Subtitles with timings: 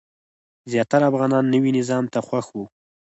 [0.71, 2.65] زیاتره افغانان نوي نظام ته خوښ وو.